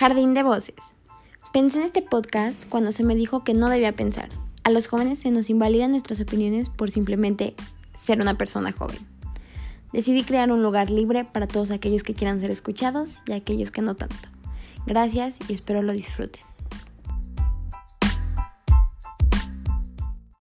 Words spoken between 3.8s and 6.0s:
pensar. A los jóvenes se nos invalidan